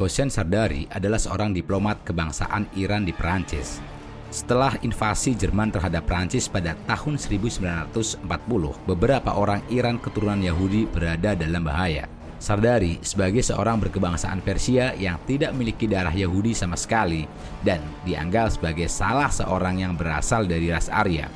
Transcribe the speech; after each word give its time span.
Hossein 0.00 0.32
Sardari 0.32 0.88
adalah 0.88 1.20
seorang 1.20 1.52
diplomat 1.52 2.08
kebangsaan 2.08 2.72
Iran 2.80 3.04
di 3.04 3.12
Perancis. 3.12 3.84
Setelah 4.32 4.80
invasi 4.80 5.36
Jerman 5.36 5.68
terhadap 5.68 6.08
Prancis 6.08 6.48
pada 6.48 6.72
tahun 6.88 7.20
1940, 7.20 7.92
beberapa 8.88 9.36
orang 9.36 9.60
Iran 9.68 10.00
keturunan 10.00 10.40
Yahudi 10.40 10.88
berada 10.88 11.36
dalam 11.36 11.60
bahaya. 11.60 12.08
Sardari 12.40 12.96
sebagai 13.04 13.44
seorang 13.44 13.76
berkebangsaan 13.76 14.40
Persia 14.40 14.96
yang 14.96 15.20
tidak 15.28 15.52
memiliki 15.52 15.84
darah 15.84 16.16
Yahudi 16.16 16.56
sama 16.56 16.80
sekali 16.80 17.28
dan 17.60 17.84
dianggap 18.08 18.56
sebagai 18.56 18.88
salah 18.88 19.28
seorang 19.28 19.84
yang 19.84 19.92
berasal 20.00 20.48
dari 20.48 20.72
ras 20.72 20.88
Arya. 20.88 21.28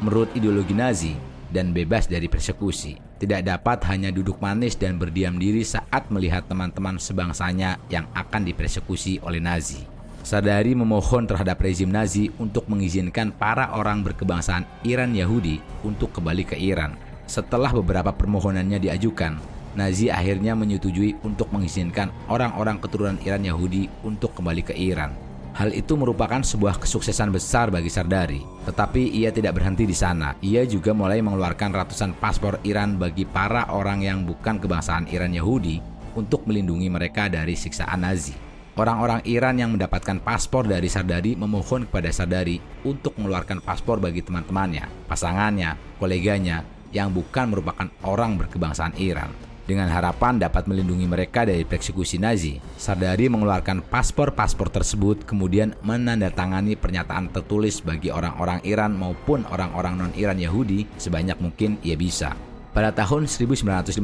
Menurut 0.00 0.32
ideologi 0.32 0.72
Nazi 0.72 1.12
dan 1.50 1.74
bebas 1.74 2.06
dari 2.06 2.26
persekusi, 2.26 2.98
tidak 3.18 3.46
dapat 3.46 3.84
hanya 3.90 4.08
duduk 4.14 4.40
manis 4.40 4.74
dan 4.78 4.96
berdiam 4.96 5.36
diri 5.36 5.66
saat 5.66 6.08
melihat 6.08 6.46
teman-teman 6.48 6.96
sebangsanya 6.96 7.76
yang 7.92 8.08
akan 8.16 8.46
dipersekusi 8.48 9.20
oleh 9.22 9.42
Nazi. 9.42 9.84
Sadari 10.20 10.76
memohon 10.76 11.24
terhadap 11.24 11.60
rezim 11.64 11.88
Nazi 11.88 12.28
untuk 12.36 12.68
mengizinkan 12.68 13.32
para 13.32 13.72
orang 13.72 14.04
berkebangsaan 14.04 14.68
Iran 14.84 15.16
Yahudi 15.16 15.60
untuk 15.80 16.12
kembali 16.12 16.44
ke 16.44 16.56
Iran. 16.60 16.96
Setelah 17.24 17.72
beberapa 17.72 18.12
permohonannya 18.12 18.82
diajukan, 18.82 19.40
Nazi 19.78 20.10
akhirnya 20.10 20.58
menyetujui 20.58 21.22
untuk 21.22 21.54
mengizinkan 21.54 22.10
orang-orang 22.26 22.82
keturunan 22.82 23.18
Iran 23.22 23.46
Yahudi 23.46 23.86
untuk 24.02 24.34
kembali 24.34 24.66
ke 24.66 24.74
Iran. 24.74 25.29
Hal 25.50 25.74
itu 25.74 25.98
merupakan 25.98 26.38
sebuah 26.40 26.78
kesuksesan 26.78 27.34
besar 27.34 27.74
bagi 27.74 27.90
Sardari. 27.90 28.40
Tetapi 28.64 29.10
ia 29.10 29.34
tidak 29.34 29.58
berhenti 29.58 29.82
di 29.82 29.96
sana. 29.96 30.38
Ia 30.38 30.62
juga 30.64 30.94
mulai 30.94 31.18
mengeluarkan 31.20 31.74
ratusan 31.74 32.14
paspor 32.16 32.62
Iran 32.62 32.96
bagi 32.96 33.26
para 33.26 33.66
orang 33.74 34.06
yang 34.06 34.22
bukan 34.22 34.62
kebangsaan 34.62 35.10
Iran 35.10 35.34
Yahudi 35.34 35.82
untuk 36.14 36.46
melindungi 36.46 36.86
mereka 36.86 37.26
dari 37.26 37.58
siksaan 37.58 38.06
Nazi. 38.06 38.34
Orang-orang 38.78 39.20
Iran 39.26 39.58
yang 39.58 39.74
mendapatkan 39.74 40.22
paspor 40.22 40.64
dari 40.64 40.86
Sardari 40.86 41.34
memohon 41.34 41.90
kepada 41.90 42.08
Sardari 42.14 42.56
untuk 42.86 43.18
mengeluarkan 43.18 43.60
paspor 43.60 43.98
bagi 43.98 44.22
teman-temannya, 44.22 45.10
pasangannya, 45.10 45.98
koleganya 45.98 46.64
yang 46.94 47.10
bukan 47.10 47.50
merupakan 47.50 47.90
orang 48.06 48.38
berkebangsaan 48.38 48.94
Iran. 48.96 49.49
Dengan 49.70 49.86
harapan 49.86 50.34
dapat 50.34 50.66
melindungi 50.66 51.06
mereka 51.06 51.46
dari 51.46 51.62
persekusi 51.62 52.18
Nazi, 52.18 52.58
Sardari 52.74 53.30
mengeluarkan 53.30 53.86
paspor-paspor 53.86 54.66
tersebut 54.66 55.22
kemudian 55.22 55.78
menandatangani 55.86 56.74
pernyataan 56.74 57.30
tertulis 57.30 57.78
bagi 57.78 58.10
orang-orang 58.10 58.58
Iran 58.66 58.98
maupun 58.98 59.46
orang-orang 59.46 59.94
non-Iran 59.94 60.42
Yahudi 60.42 60.90
sebanyak 60.98 61.38
mungkin 61.38 61.78
ia 61.86 61.94
bisa. 61.94 62.34
Pada 62.74 62.90
tahun 62.90 63.30
1952, 63.30 64.02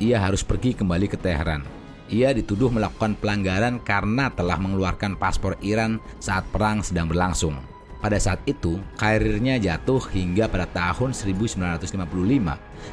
ia 0.00 0.16
harus 0.16 0.40
pergi 0.40 0.72
kembali 0.72 1.04
ke 1.12 1.20
Teheran 1.20 1.60
ia 2.08 2.32
dituduh 2.32 2.72
melakukan 2.72 3.20
pelanggaran 3.20 3.84
karena 3.84 4.32
telah 4.32 4.56
mengeluarkan 4.56 5.20
paspor 5.20 5.60
Iran 5.60 6.00
saat 6.16 6.48
perang 6.48 6.80
sedang 6.80 7.04
berlangsung. 7.04 7.77
Pada 7.98 8.14
saat 8.22 8.38
itu, 8.46 8.78
karirnya 8.94 9.58
jatuh 9.58 9.98
hingga 10.14 10.46
pada 10.46 10.70
tahun 10.70 11.10
1955 11.10 11.98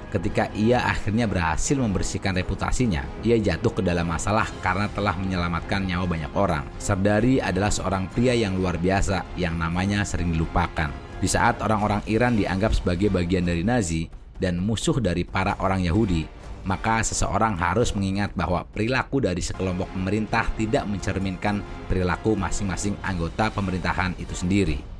ketika 0.09 0.50
ia 0.58 0.81
akhirnya 0.81 1.30
berhasil 1.30 1.78
membersihkan 1.78 2.34
reputasinya. 2.34 3.06
Ia 3.22 3.38
jatuh 3.38 3.70
ke 3.70 3.81
dalam 3.86 4.09
masalah 4.09 4.50
karena 4.66 4.89
telah 4.89 5.14
menyelamatkan 5.14 5.86
nyawa 5.86 6.09
banyak 6.09 6.33
orang. 6.33 6.66
Sardari 6.81 7.38
adalah 7.38 7.70
seorang 7.70 8.09
pria 8.09 8.33
yang 8.33 8.58
luar 8.58 8.81
biasa 8.81 9.38
yang 9.38 9.61
namanya 9.61 10.02
sering 10.02 10.33
dilupakan. 10.33 10.89
Di 11.22 11.30
saat 11.30 11.61
orang-orang 11.61 12.02
Iran 12.09 12.33
dianggap 12.33 12.73
sebagai 12.73 13.14
bagian 13.14 13.45
dari 13.45 13.61
Nazi 13.61 14.09
dan 14.42 14.58
musuh 14.58 14.98
dari 14.98 15.22
para 15.22 15.53
orang 15.61 15.86
Yahudi, 15.86 16.26
maka 16.66 17.06
seseorang 17.06 17.53
harus 17.61 17.94
mengingat 17.94 18.33
bahwa 18.33 18.66
perilaku 18.66 19.22
dari 19.22 19.45
sekelompok 19.45 19.94
pemerintah 19.94 20.50
tidak 20.58 20.89
mencerminkan 20.89 21.61
perilaku 21.86 22.33
masing-masing 22.33 22.98
anggota 23.06 23.53
pemerintahan 23.53 24.17
itu 24.17 24.33
sendiri. 24.33 24.95